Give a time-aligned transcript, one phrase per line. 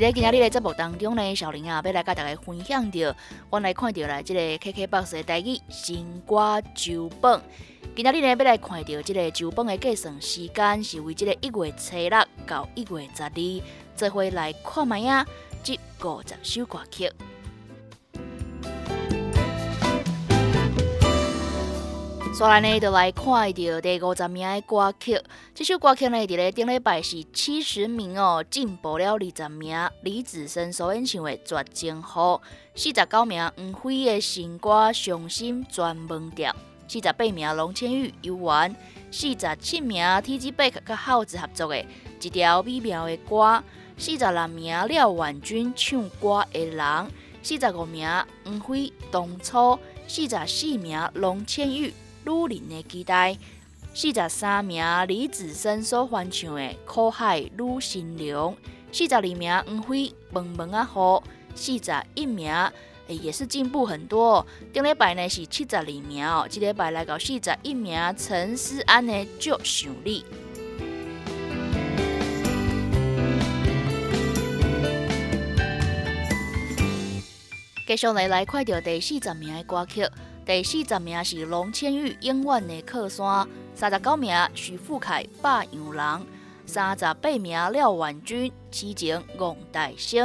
[0.00, 3.14] 咧今仔日的节目当中呢，小林啊，要来甲大家分享着，
[3.50, 7.42] 我来看到了这个 KKBOX 的台语新歌周榜。
[7.94, 13.62] 今仔日呢，要来看到这个周榜的计算时间是为这个一月七六到一月十二，
[13.94, 15.26] 这回来看卖啊，
[15.62, 17.12] 这五十首歌曲。
[22.32, 25.20] 所来呢，就来看到第五十名的歌曲。
[25.52, 29.76] 这首歌曲呢，伫咧顶礼拜是七十名哦，进步了二十名。
[30.02, 32.36] 李子深所演唱的《绝情号》，
[32.74, 36.50] 四十九名黄辉的新歌《伤心专门调》，
[36.88, 38.74] 四十八名龙千玉《游玩》，
[39.10, 41.84] 四十七名 TGBack 甲耗子合作的
[42.22, 43.62] 一条美妙的歌，
[43.98, 47.10] 四十六名廖婉君唱歌的人，
[47.42, 48.08] 四十五名
[48.44, 51.92] 黄辉当初，四十四名龙千玉。
[52.24, 53.36] 女人的期待，
[53.94, 58.54] 四十三名李子深所翻唱的《苦海女心凉》，
[58.92, 61.18] 四十二名黄飞《萌萌啊好》，
[61.54, 62.52] 四十一名
[63.08, 64.46] 也是进步很多。
[64.72, 70.20] 顶礼拜呢是七十二名哦，这礼拜来到四十一名陈思安的《就想你》。
[77.88, 80.06] 继续来来看到第四十名的歌曲。
[80.50, 83.24] 第四十名是龙千玉《永远的靠山》，
[83.72, 86.04] 三十九名徐富凯《霸阳人》，
[86.66, 90.24] 三十八名廖婉君《痴情望大星》，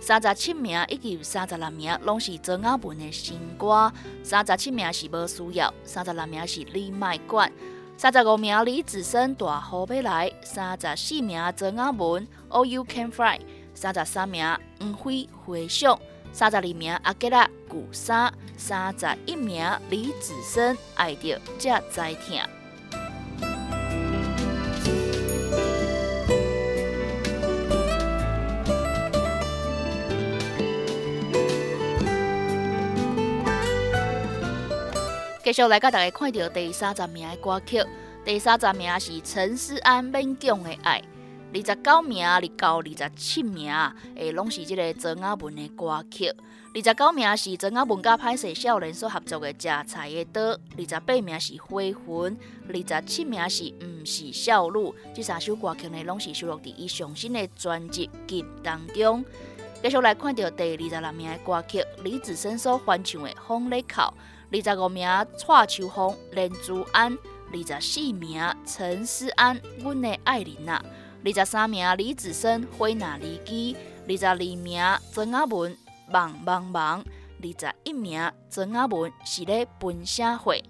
[0.00, 3.92] 三十七名以及三十六名拢是曾雅文的新歌，
[4.22, 7.52] 三十七名是无需要，三十六名是李麦管，
[7.98, 13.38] 三十五名李子深《大河要来》，三十四名曾雅文《All You Can Fly》，
[13.74, 14.42] 三十三名
[14.80, 15.12] 黄飞
[15.44, 15.94] 《回想》。
[16.36, 22.38] 三十二名阿吉拉古沙，三十一名李子深爱着这在听。
[35.42, 37.82] 继续来甲大家看到第三十名的歌曲，
[38.26, 41.00] 第三十名是陈思安《勉强的爱》。
[41.54, 43.72] 二十九名，二到二十七名，
[44.14, 46.28] 诶，拢是即个曾阿文的歌曲。
[46.74, 50.40] 二十九名是曾阿文甲歹势少年所合作的《食菜的刀》，
[50.76, 52.36] 二十八名是《火魂》，
[52.68, 54.92] 二十七名是《毋是笑路》。
[55.14, 59.24] 这三首歌曲呢，拢是收录伫伊上新的专辑《金》当中。
[59.82, 64.00] 继续来看到第二十六名的歌曲，李子深所翻唱的《风咧哭》。
[64.52, 65.08] 二十五名
[65.38, 67.16] 蔡秋凤、连珠安。
[67.52, 70.84] 二十四名陈思安，《阮的爱人》啊。
[71.26, 73.74] 二十三名李子深《灰那离基》，
[74.08, 75.74] 二十二名曾阿文
[76.08, 77.02] 《忙忙忙》，
[77.42, 80.62] 二十一名曾阿文是咧分社会。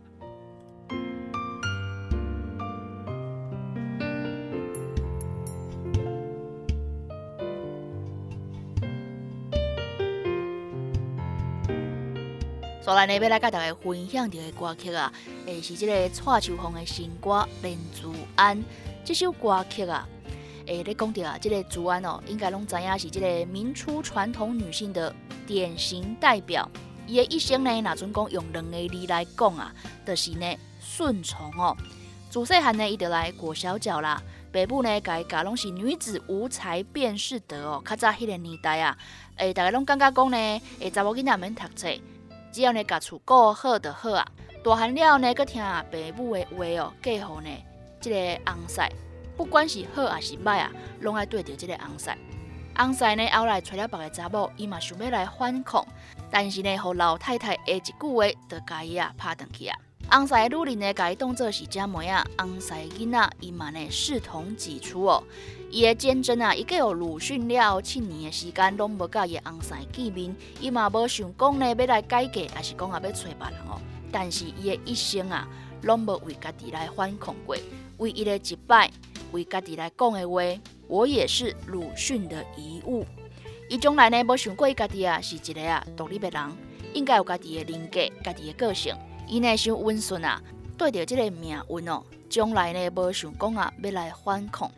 [12.81, 15.13] 所来呢，要来甲大家分享到的歌曲啊，
[15.45, 17.31] 诶，是这个蔡秋凤的新歌
[17.61, 18.57] 《连珠安》
[19.05, 20.09] 这首歌曲啊。
[20.67, 25.15] 诶，你讲到啊，这个朱安哦，应该拢知影是这个民初传统女性的
[25.47, 26.69] 典型代表。
[27.07, 29.73] 伊的一生呢，若准讲用两个字来讲啊，
[30.05, 31.77] 就是呢顺从哦。
[32.29, 34.21] 自细汉呢，伊就来裹小脚啦。
[34.53, 37.83] 爸母呢，家教拢是女子无才便是德哦。
[37.87, 38.99] 较早迄个年代啊，
[39.37, 40.37] 诶，大家拢感觉讲呢，
[40.81, 41.89] 诶，查某囡仔免读册，
[42.51, 44.27] 只要呢家厝过好就好啊。
[44.65, 45.87] 大汉了呢，搁听爸
[46.17, 47.49] 母的话哦，过好呢，
[48.01, 48.91] 这个翁婿。
[49.37, 52.15] 不管是好还是歹啊，拢爱对着即个翁婿。
[52.79, 55.87] 翁婿呢后来娶了别个查某，伊嘛想要来反抗，
[56.31, 59.79] 但是呢，互老太太下一句话，就甲伊啊拍断去啊。
[60.13, 62.25] 翁婿的女人呢，家伊当作是姐妹啊。
[62.39, 65.23] 翁婿囡仔伊嘛呢视同己出哦。
[65.71, 73.81] 伊的坚贞啊，伊计有鲁迅了七年的时间，拢无甲伊翁婿见面，伊嘛无想讲呢要来改嫁，还是讲啊要找别人哦。
[74.13, 75.49] 但是伊的一生啊，
[75.83, 77.57] 拢无为家己来反抗过，
[77.97, 78.91] 唯一的一摆。
[79.33, 80.43] 为家己来讲的话，
[80.89, 83.05] 我也是鲁迅的遗物。
[83.69, 86.53] 伊从来呢无想过伊家己啊是一个啊独立的人。
[86.95, 88.97] 应该有家己的人格、家己的个性。
[89.27, 90.41] 伊呢想温顺啊，
[90.79, 94.71] 对着即个命运哦，将来呢无想讲啊要来反抗。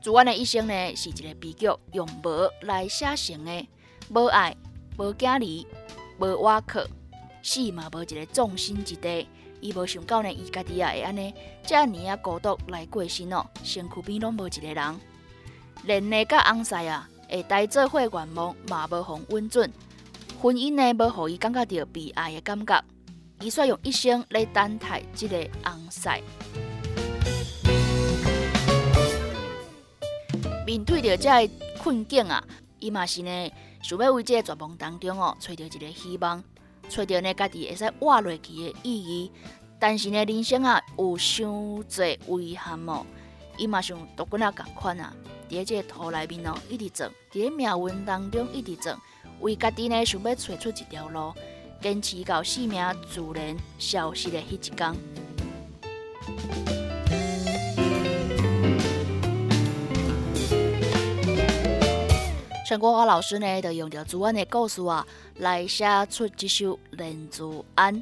[0.00, 3.66] 朱安的一生呢是一个悲剧，用无来写成的，
[4.10, 4.54] 无爱、
[4.96, 5.66] 无囝儿、
[6.20, 6.88] 无瓦克，
[7.42, 9.26] 死嘛无一个重心之地。
[9.60, 15.00] 伊无想到呢，伊家己也会安尼，遮尔啊孤独来过身哦，身躯边拢无一个人，
[15.84, 19.72] 连呢甲翁婿啊，会带做伙愿望嘛无互温准，
[20.40, 22.84] 婚姻呢无互伊感觉到被爱的感觉，
[23.40, 26.20] 伊煞用一生来等待即个翁婿。
[30.66, 32.42] 面对着这个困境啊，
[32.78, 33.50] 伊嘛是呢
[33.82, 36.42] 想要为这个绝望当中哦，找到一个希望。
[36.88, 39.32] 找到呢，家己会使活落去的意义，
[39.78, 41.52] 但是呢，人生啊有伤
[41.88, 43.04] 侪遗憾哦。
[43.58, 45.14] 伊嘛想独滚啊共款啊，
[45.48, 48.98] 伫即个土内面哦，一直转，伫咧命运当中一直转，
[49.40, 51.32] 为家己呢想要找出一条路，
[51.80, 55.25] 坚持到生命自然消失的迄一天。
[62.66, 67.44] 陈国华老师呢，就用着朱安的故事啊，来写出这首《人之
[67.76, 67.94] 安》。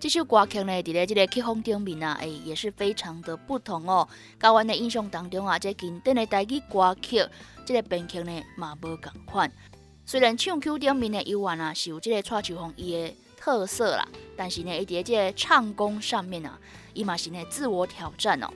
[0.00, 4.08] 这首歌曲呢，伫咧这个曲风顶面啊，也是非常的不同哦。
[4.40, 7.24] 高阮的印象当中啊，这经典的台语歌曲，
[7.64, 9.48] 这个编曲呢，嘛无共款。
[10.04, 14.04] 虽然唱曲顶面的有啊，是有这个蔡秋凤伊的特色啦，
[14.36, 16.58] 但是呢，伊伫这个唱功上面啊，
[16.92, 18.48] 伊嘛是呢自我挑战哦。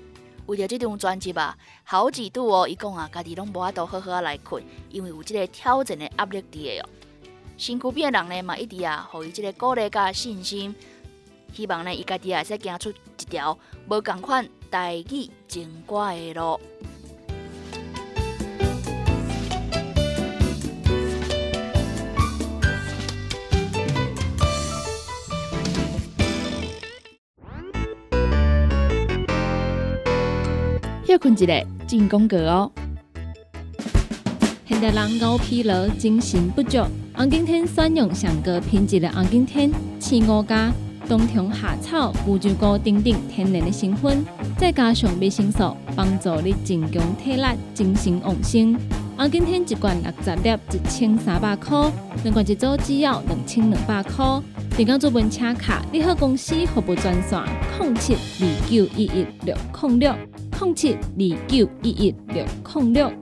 [0.46, 6.88] 为了这张专辑吧，好几度哦，伊讲啊，家己拢无法度好好啊来困，因为有即个挑战的压力伫的哦。
[7.56, 10.75] 辛苦变人呢嘛，一直啊，互伊即个鼓励甲信心，
[11.52, 13.58] 希望呢，伊家己也使行出一条
[13.88, 16.60] 无共款代志情歌的路。
[31.18, 32.70] 困一下进攻格哦。
[34.66, 36.84] 现代人熬疲劳、精神不足，
[37.14, 40.70] 红景天选用上个品质的红景天青五加
[41.08, 44.24] 冬虫夏草、乌鸡菇等等天然的成分，
[44.58, 47.42] 再加上维生素，帮助你增强体力、
[47.72, 48.76] 精神旺盛。
[49.16, 51.90] 红景天一罐六十粒，一千三百块；
[52.24, 54.42] 两罐一组只要两千两百块。
[54.76, 57.40] 电工做本车卡，你好公司服务专线：
[57.80, 60.14] 零七二九一一六零六。
[60.58, 62.44] 零七二九一一六
[62.75, 63.12] 零六。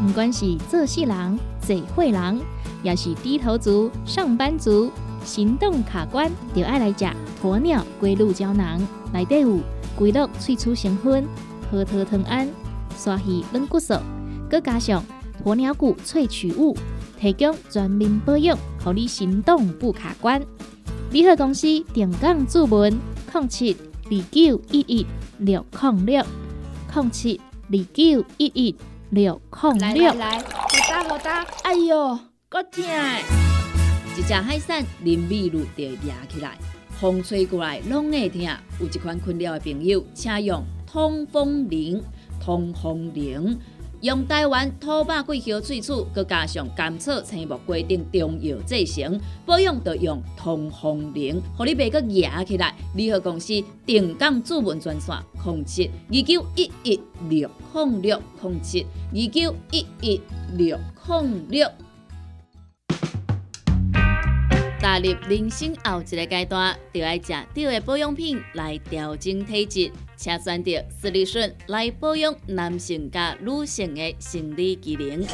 [0.00, 2.40] 不管是做事人、嘴会人，
[2.84, 4.90] 也是低头族、上班族，
[5.24, 7.04] 行动卡关，就爱来食
[7.42, 8.80] 鸵鸟龟鹿胶囊。
[9.12, 9.58] 内底有
[9.96, 11.26] 龟鹿萃取成分，
[11.68, 12.48] 核桃藤胺、
[12.96, 13.94] 鲨鱼软骨素，
[14.48, 15.04] 佮加上
[15.44, 16.76] 鸵鸟骨萃取物，
[17.20, 20.40] 提供全面保养，让你行动不卡关。
[21.10, 22.96] 联合公司定岗注文
[23.34, 23.76] 零七。
[24.10, 25.06] 二九一一
[25.38, 26.24] 六零六
[26.94, 27.38] 零七
[27.70, 28.74] 二九一一
[29.10, 30.14] 六零六。
[30.14, 30.44] 来来来，好
[30.88, 31.46] 大好大！
[31.62, 32.18] 哎呦，
[32.48, 32.82] 够痛！
[34.16, 36.56] 一只海扇林密路就压起来，
[36.98, 38.40] 风吹过来拢会痛。
[38.80, 42.02] 有一款困扰的朋友，请用通风铃，
[42.40, 43.58] 通风铃。
[44.00, 52.72] 用台湾土白桂花萃取，佮加上甘草、青木、规定中药制成，保养要用通风灵，互你袂佮压起来。
[52.94, 60.20] 联合公司定岗主文专线：零七二九一一六零六零七二九一一
[60.56, 61.68] 六零六。
[64.80, 69.90] 踏入人生后一个阶段，就要食对的保养品来调整体质。
[70.18, 75.24] 请选择斯利顺来保养男性加女性的生理机能，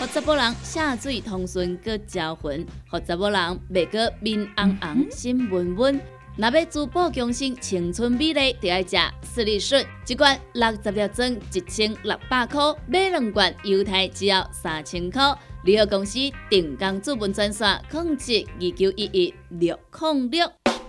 [0.00, 6.00] 让查甫人下水通顺个招魂，让查甫人袂个面红红心温温。
[6.38, 15.22] 若要珠宝更新青春美丽，就要食斯利顺，一罐六十粒装，一千六百块；买两罐犹太只要三千块。
[15.64, 16.18] 联合公司
[16.48, 20.65] 定岗资本专线：控制二九一一六零六。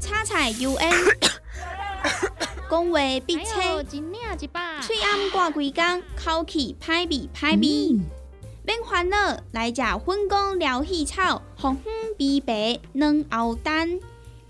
[0.00, 0.92] 彩 U N，
[2.70, 8.00] 讲话必切，嘴暗挂规工，口气歹味歹味。
[8.66, 14.00] 免烦恼，来食粉公疗气草，红粉枇杷软藕丹，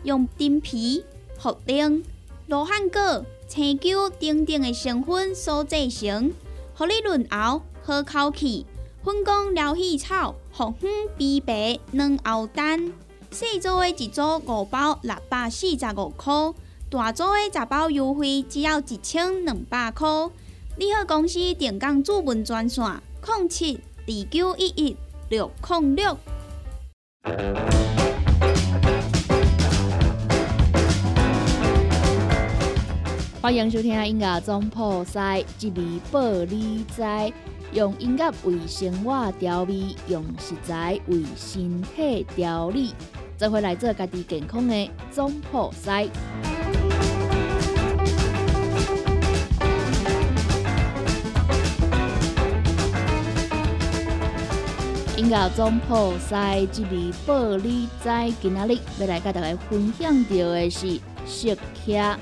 [0.04, 1.04] 用丁皮、
[1.40, 2.04] 茯苓、
[2.46, 6.32] 罗汉果、青椒等等的成分所制成，
[6.76, 8.64] 互你润喉好口气。
[9.04, 12.92] 粉公疗气草，红粉枇杷软藕丹，
[13.34, 16.32] 细组的一组五包六百四十五块，
[16.88, 20.08] 大组的十包优惠只要一千两百块。
[20.78, 22.84] 你好，公司电工主文专线：
[23.26, 24.96] 零七二九一一
[25.30, 26.16] 六零六。
[33.42, 37.02] 欢迎收听音乐总破塞，一味报你知，
[37.72, 42.94] 用音乐为生活调味，用食材为身体调理，
[43.36, 46.08] 做回来做家己健康的总破塞。
[55.16, 62.16] 音乐总破塞，一味报你知，今仔日要来甲大家分享到的是色客。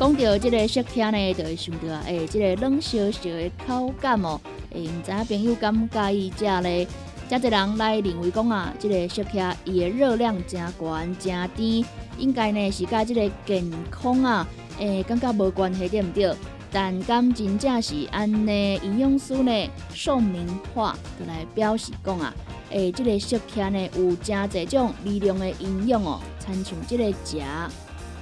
[0.00, 6.86] 讲到即个色客呢，就会想到，诶，即个冷烧烧的口感哦，诶，毋知影朋友敢毋介意食咧？
[7.28, 11.84] 真侪人来认为讲啊，即个色客伊的热量真悬、真甜，
[12.18, 14.46] 应该呢是甲即个健康啊，
[14.78, 16.34] 诶，感觉无关系对毋对？
[16.70, 18.74] 但敢真正是安尼？
[18.82, 22.34] 营养师呢，宋明化就来表示讲啊，
[22.70, 27.70] 诶，即个色客呢有真侪种微量的营养哦，参像即个钾、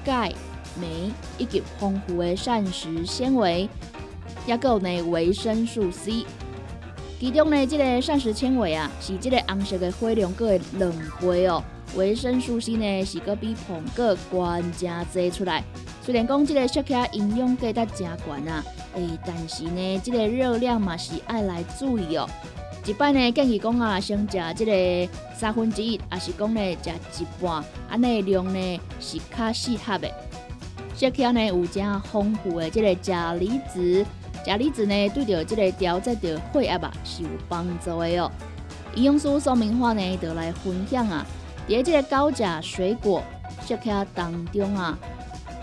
[0.04, 0.32] 钙。
[0.78, 3.66] 镁以及丰富的膳食纤维，
[4.47, 6.25] 也有呢维生素 C。
[7.19, 11.64] 其中呢，这个膳食纤维啊，是这个红色的火龙果的两倍哦。
[11.95, 15.64] 维生素 C 呢，是个比苹果高真多出来。
[16.02, 18.62] 虽然讲这个雪茄营养价值真悬啊，
[18.95, 22.28] 诶，但是呢，这个热量嘛是爱来注意哦。
[22.85, 30.09] 一般呢建议讲啊，先食这个三分之一，还是讲呢食一半，安尼量呢是较适合的。
[30.95, 34.05] 雪茄呢有真丰富的这个钾离子，
[34.46, 38.30] 钾离子呢对着这个调节着血压啊是有帮助的哦。
[38.94, 41.26] 营养师说明话呢，就来分享啊，
[41.68, 43.20] 伫这个高钾水果
[43.60, 44.96] 小克当中啊，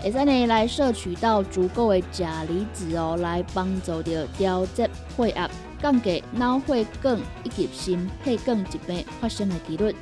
[0.02, 5.50] 会使呢来摄取到足够的钾离子哦，来帮助着调节血压，
[5.80, 9.96] 降低脑血管以及心血管疾病发生的几率。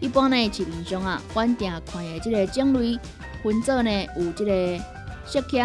[0.00, 2.98] 一般呢市面上啊，稳定看的这个种类。
[3.44, 4.82] 分做呢有这个
[5.26, 5.58] 色客、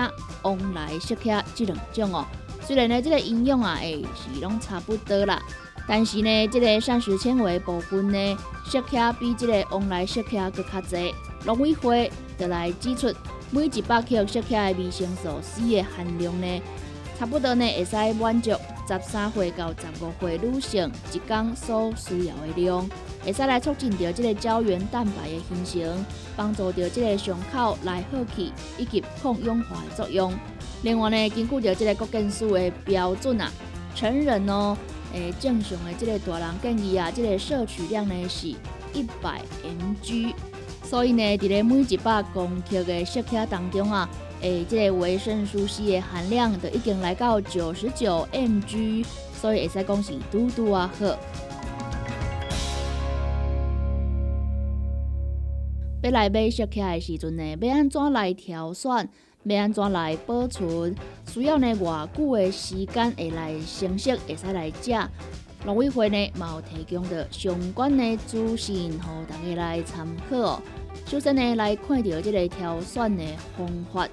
[0.43, 2.25] 往来食客这两种哦。
[2.69, 5.41] 虽然呢这个营养啊，诶是拢差不多啦，
[5.87, 11.11] 但是呢这个膳食纤维部分呢，色客比这个往来色客搁较侪。
[11.45, 13.11] 农委会就来指出，
[13.49, 16.61] 每一百克色客的维生素 C 的含量呢，
[17.17, 18.51] 差不多呢会使满足
[18.87, 22.87] 十三岁到十五岁女性一天所需要的量。
[23.25, 26.05] 会使来促进着即个胶原蛋白的形成，
[26.37, 30.31] 帮助着即个伤口来好起，以及抗氧化的作用。
[30.81, 33.51] 另外呢，根据着这个国健署的标准啊，
[33.93, 34.77] 成人哦，
[35.13, 40.33] 诶正常的这个大人建议啊，这个摄取量呢是一百 mg。
[40.83, 44.09] 所以呢，伫咧每一百公克的食客当中啊，
[44.41, 51.05] 诶，这个维生素 C 的含量就已经来到九十九 mg，所以会使讲是嘟嘟啊好。
[56.01, 59.09] 要来买食客的时阵呢，要安怎来挑选？
[59.43, 60.93] 要安怎来保存？
[61.25, 64.91] 需要呢偌久的时间会来成熟，会使来食？
[65.65, 70.61] 农委会呢，有提供的相关的资讯，互大家来参考。
[71.05, 73.23] 首先呢，来看到这个挑选的
[73.57, 74.07] 方法，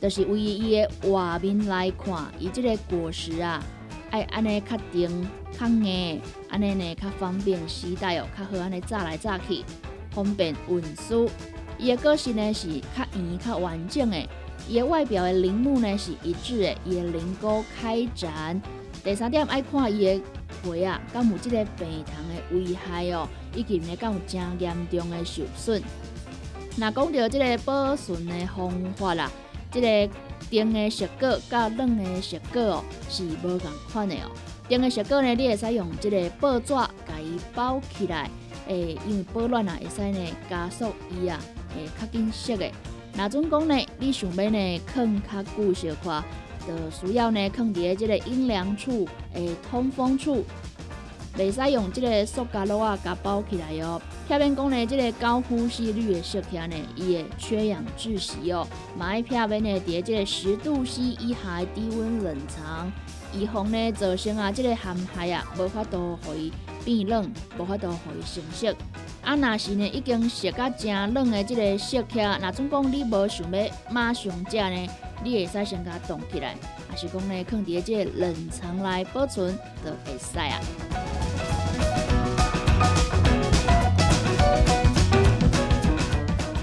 [0.00, 3.62] 就是为伊的外面来看，伊这个果实啊，
[4.10, 9.62] 爱安尼较定、较硬，安尼呢较方便携带哦，较好安尼炸来炸去。
[10.10, 11.28] 方便运输，
[11.78, 14.28] 伊的果实呢是较圆、较完整的，
[14.68, 18.60] 伊的外表的鳞目呢是一致的，伊的鳞沟开展。
[19.04, 20.20] 第三点爱看伊的
[20.62, 25.82] 皮啊，敢有即个病虫的危害哦，以及呢敢有真严重的受损。
[26.76, 29.30] 那讲到即个保存的方法啦，
[29.70, 30.14] 即个
[30.48, 34.30] 甜的食果甲冷的食果哦是无共款的哦。
[34.68, 36.88] 甜的食果呢，你会使用即个报纸甲
[37.20, 38.30] 伊包起来。
[38.68, 41.38] 诶，因为保暖啊，会使呢加速伊啊，
[41.74, 42.70] 诶较紧熟的。
[43.14, 46.22] 那种讲呢，你想要呢放较久小块，
[46.66, 50.44] 就需要呢放伫咧即个阴凉处、诶通风处。
[51.34, 53.98] 袂使用即个塑胶袋啊，甲包起来哦。
[54.28, 58.68] 下面讲呢，即个高呼吸率的食客呢，伊会缺氧窒息哦。
[58.98, 62.92] 嘛爱下面呢，伫即个十度 C 以下的低温冷藏，
[63.32, 66.52] 以防呢造成啊即个寒害啊，无法度互伊
[66.84, 68.76] 变冷，无法度互伊成熟。
[69.22, 74.88] 啊，若是呢已经食甲真冷的即个食客，若总讲你无想要马上食呢，
[75.22, 76.56] 你会使先甲冻起来，
[76.90, 80.58] 还是讲呢放伫即个冷藏内保存，就会使啊。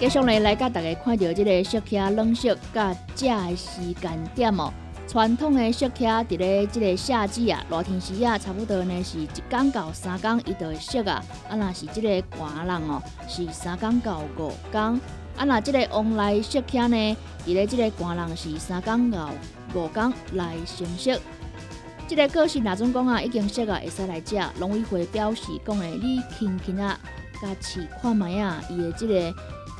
[0.02, 4.70] 继续来，来甲大家看到即个食客冷食甲食的时间点哦。
[5.10, 11.20] 传统的食客伫咧即个夏季啊，热天时啊，差不多呢是一工到三工伊就会熟啊。
[11.50, 15.02] 啊，若是即个寒人哦，是三工到五工。
[15.36, 19.32] 啊，若即个往来食客呢，伫咧即个寒人是三工到
[19.74, 21.20] 五工来成熟。
[22.08, 24.40] 即个个性若总讲啊，已经熟啊，会使来食。
[24.60, 27.00] 农委会表示讲诶，你轻轻啊，
[27.42, 29.34] 甲试看觅啊，伊的即个。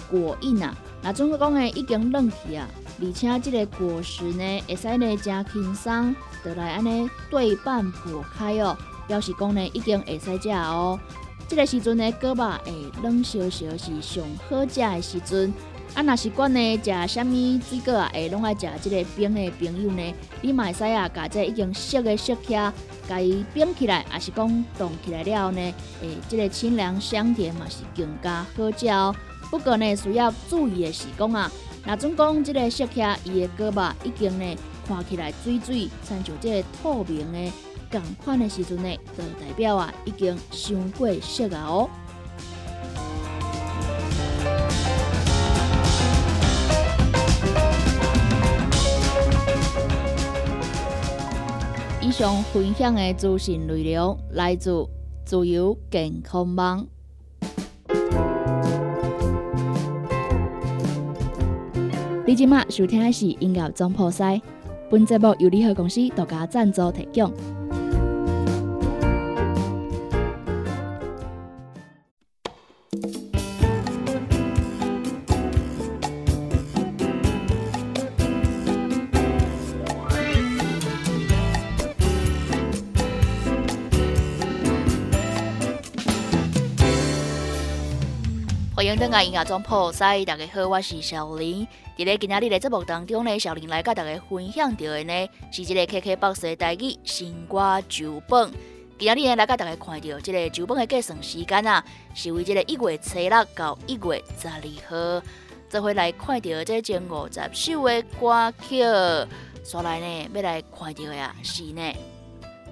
[0.10, 2.68] 果印啊，那总讲诶已经冷去啊，
[3.02, 8.78] 而且这个果实呢，会使呢真轻松，得来安尼对半剥开哦，
[9.08, 11.00] 表示讲呢已经会使食哦。
[11.48, 15.54] 这个时阵呢，果肉会冷烧烧是上好食的时阵。
[15.96, 22.72] 啊，若是讲呢食虾米水果啊，会拢爱食这个冰的朋友呢，你嘛会使啊，甲这已经熟的熟客，
[23.08, 25.60] 甲伊冰起来，也是讲冻起来了呢，
[26.02, 29.16] 诶，即个清凉香甜嘛是更加好食哦。
[29.50, 31.52] 不过呢，需要注意的是讲啊，
[31.92, 34.56] 那总讲这个食客伊的胳膊已经呢
[34.88, 37.52] 看起来水水，参像这个透明的
[37.90, 41.90] 同款的时阵呢，就代表啊已经伤过熟啊哦。
[52.00, 54.88] 以上分享的资讯内容来自
[55.26, 56.86] 自由健康网。
[62.30, 64.40] 你即马收听的是音乐总破塞，
[64.88, 67.59] 本节目由联合公司独家赞助提供。
[88.80, 91.68] 欢迎登来音乐总破塞，大家好，我是小林。
[91.98, 98.50] 伫咧今仔日的节目当中呢，小林来甲大家分享到的呢，是一个 KK 博士的台语新歌酒本。
[98.98, 101.84] 今仔日呢来甲大家看到这个酒本的计算时间啊，
[102.16, 105.26] 是为这个一月初六到一月十二号。
[105.70, 108.82] 这回来看到这前五十首的歌曲，
[109.62, 111.94] 所来呢要来看到的啊是呢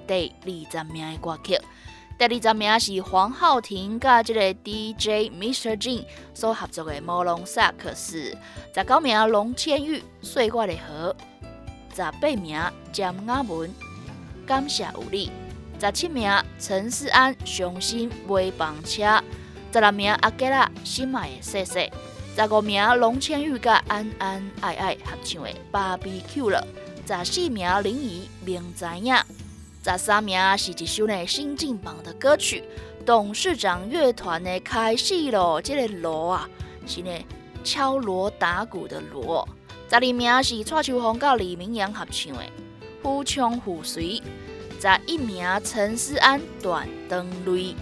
[0.08, 1.60] 第二十名的歌曲。
[2.18, 5.78] 第二十名是黄浩庭甲即个 DJ Mr.
[5.80, 6.04] Jin
[6.34, 8.18] 所合作的《魔龙萨克斯》。
[8.74, 11.16] 十九名龙千玉《岁月的河》。
[11.96, 12.60] 十八名
[12.92, 13.70] 詹雅文
[14.48, 15.32] 《感谢有你》。
[15.86, 16.28] 十七名
[16.58, 19.04] 陈思安《伤心买房车》。
[19.72, 21.80] 十六名阿吉拉《心爱的细细》。
[22.36, 25.50] 十五名龙千玉甲安安爱爱合唱的
[26.00, 26.66] 《BBQ》了。
[27.06, 29.14] 十四名林怡《明知影》。
[29.90, 32.62] 十三名是一首呢新进榜的歌曲，
[33.06, 36.50] 董事长乐团呢开始咯，这个锣啊
[36.86, 37.10] 是呢
[37.64, 39.48] 敲锣打鼓的锣。
[39.90, 42.40] 十二名是蔡秋红甲李明阳合唱的
[43.02, 44.22] 《虎枪虎随》。
[44.82, 47.74] 十一名陈思安《断灯泪》。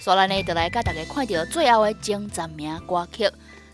[0.00, 3.30] 所来呢，就来甲大家看到最后的前十名歌曲。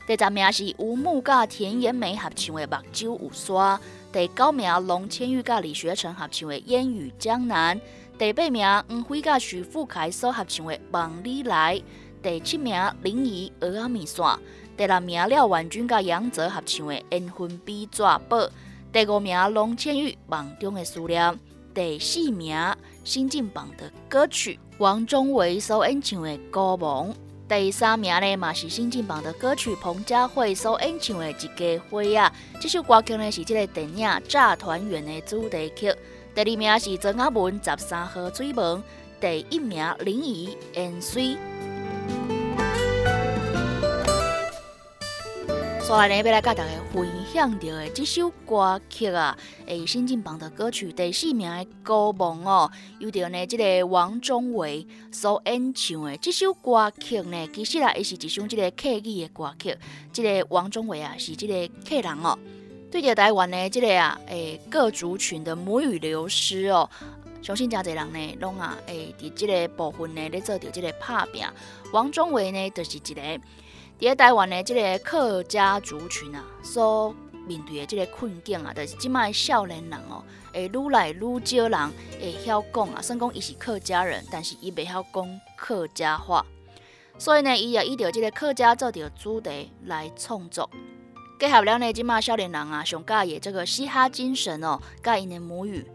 [0.07, 3.77] 第十名是吴木甲田延美合唱的《目睭有沙》，
[4.13, 7.79] 第九名龙千玉甲李学成合唱的《烟雨江南》，
[8.19, 11.77] 第八名黄辉甲徐富凯所合唱的《望你来》，
[12.23, 14.25] 第七名林怡《鹅阿米线》，
[14.77, 18.39] 第六名廖婉君甲杨泽合唱的《缘分比纸宝》，
[18.93, 21.23] 第五名龙千玉《梦中的思念》，
[21.73, 22.57] 第四名
[23.05, 27.13] 新进榜的歌曲王中伟所演唱的《歌梦》。
[27.51, 32.33] 第三名呢，嘛是新进榜的歌曲彭佳慧所演唱的《一家花》啊。
[32.61, 35.93] 这首歌曲呢是这个电影《炸团圆》的主题曲。
[36.33, 38.65] 第二名是曾阿文《十三号水门》，
[39.21, 41.37] 第一名林怡《烟水》。
[45.91, 59.77] 所来呢，要来甲大家分享到的这首歌曲啊，诶，新进榜的歌曲第四名的《歌梦》哦，有着呢这个王中伟所演唱的这首歌曲呢，其实啊，也是一首这个客语的歌曲。
[60.13, 62.39] 这个王中伟啊，是这个客人哦。
[62.89, 66.89] 对着台湾的即个啊，诶，各族群的母语流失哦，
[67.43, 71.45] 相信真侪人呢，拢啊，诶，伫即个部分呢，咧做着即个拍拼。
[71.93, 73.21] 王中伟呢，就是一个
[74.01, 77.15] 伫台湾的即个客家族群啊，所
[77.47, 86.45] 面对的即个困境啊，就是即卖少年人哦，会愈来愈少人会晓讲啊，算讲伊是客家人，但是伊袂晓讲客家话，
[87.19, 90.71] 所以呢，伊也依照即个客家做着主题来创作。
[91.39, 95.87] 结合了呢，即马少年人啊，上介意这个嘻哈精神哦，甲因的母语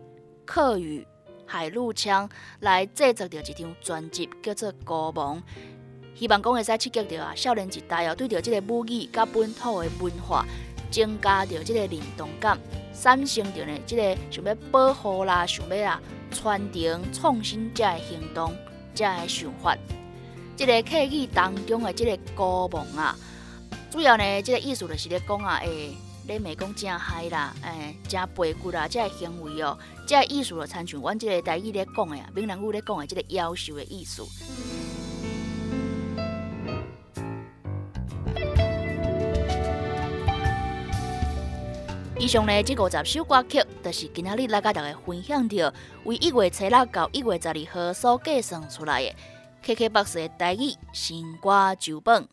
[0.45, 1.07] 客语
[1.47, 5.37] 海陆腔来制作着一张专辑，叫做《歌王》，
[6.15, 10.45] 希望讲会使刺激到啊少年一代哦，对着即个母语甲本土的文化，
[10.89, 12.57] 增加着即个认同感，
[12.93, 16.01] 产生着呢即个想要保护啦，想要啊
[16.31, 18.55] 传承创新这的行动，
[18.93, 19.77] 这的想法，
[20.55, 23.15] 即个客语当中的即个歌王啊。
[23.91, 25.93] 主要呢，即个意思就是咧讲啊，诶，
[26.27, 34.23] 咧美讲真嗨啦，诶，真背骨啦，即个行为哦，即个意思就参像阮即个台语咧讲的啊，闽南语咧讲的即个夭寿的意思。
[42.25, 45.71] 以上呢，即五十首歌曲，就是今仔日来甲大家分享到，
[46.05, 49.13] 为一月七六到一月十二号所计算出来的
[49.63, 52.27] KKBOX 的台语新歌九本。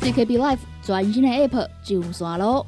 [0.00, 2.66] CKB Life 全新的 App 上线咯！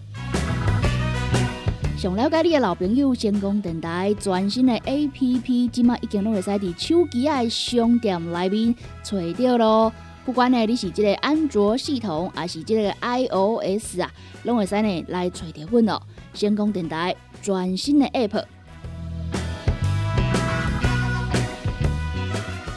[1.99, 8.73] 想了解你的老朋友，成功电台全新的 App，即马已经拢会使伫手机的商店内面
[9.03, 9.93] 找到咯。
[10.25, 14.11] 不管呢你是即个安卓系统，还是即个 iOS 啊，
[14.45, 16.03] 拢会使呢来找着阮咯。
[16.33, 18.45] 成功电台全新的 App。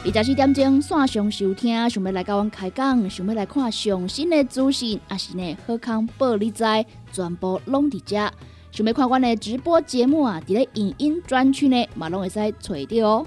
[0.04, 6.64] 二十四点钟线上收听，想要来跟阮开讲，想要来看上新的资讯，还是呢好康报你知，
[7.12, 8.16] 全部拢伫遮。
[8.72, 13.26] 想要看阮的直播节目啊，伫咧影音专区呢，嘛拢会使找到哦。